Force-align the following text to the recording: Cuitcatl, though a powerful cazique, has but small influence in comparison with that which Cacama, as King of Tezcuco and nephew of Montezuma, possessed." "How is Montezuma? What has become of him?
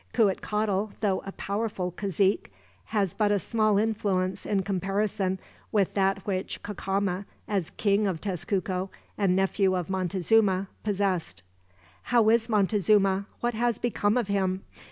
Cuitcatl, 0.15 0.93
though 1.01 1.19
a 1.27 1.31
powerful 1.33 1.91
cazique, 1.91 2.47
has 2.85 3.13
but 3.13 3.39
small 3.39 3.77
influence 3.77 4.47
in 4.47 4.63
comparison 4.63 5.39
with 5.71 5.93
that 5.93 6.25
which 6.25 6.63
Cacama, 6.63 7.25
as 7.47 7.69
King 7.77 8.07
of 8.07 8.19
Tezcuco 8.19 8.89
and 9.15 9.35
nephew 9.35 9.75
of 9.75 9.91
Montezuma, 9.91 10.65
possessed." 10.83 11.43
"How 12.01 12.29
is 12.29 12.49
Montezuma? 12.49 13.27
What 13.41 13.53
has 13.53 13.77
become 13.77 14.17
of 14.17 14.27
him? 14.27 14.63